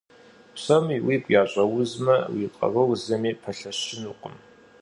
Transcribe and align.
Псоми 0.55 0.97
уигу 1.05 1.31
ящӏэузмэ, 1.41 2.17
уи 2.33 2.45
къарур 2.55 2.91
зыми 3.03 3.31
пэлъэщынукъым. 3.41 4.35